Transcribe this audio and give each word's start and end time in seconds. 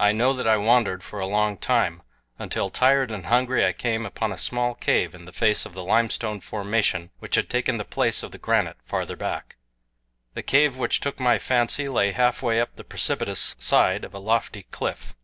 I 0.00 0.10
know 0.10 0.32
that 0.32 0.48
I 0.48 0.56
wandered 0.56 1.04
for 1.04 1.20
a 1.20 1.28
long 1.28 1.56
time, 1.56 2.02
until 2.40 2.70
tired 2.70 3.12
and 3.12 3.26
hungry 3.26 3.64
I 3.64 3.72
came 3.72 4.04
upon 4.04 4.32
a 4.32 4.36
small 4.36 4.74
cave 4.74 5.14
in 5.14 5.26
the 5.26 5.32
face 5.32 5.64
of 5.64 5.74
the 5.74 5.84
limestone 5.84 6.40
formation 6.40 7.10
which 7.20 7.36
had 7.36 7.48
taken 7.48 7.78
the 7.78 7.84
place 7.84 8.24
of 8.24 8.32
the 8.32 8.38
granite 8.38 8.78
farther 8.84 9.14
back. 9.14 9.54
The 10.34 10.42
cave 10.42 10.76
which 10.76 10.98
took 10.98 11.20
my 11.20 11.38
fancy 11.38 11.86
lay 11.86 12.10
halfway 12.10 12.60
up 12.60 12.74
the 12.74 12.82
precipitous 12.82 13.54
side 13.60 14.02
of 14.02 14.12
a 14.12 14.18
lofty 14.18 14.64
cliff. 14.72 15.14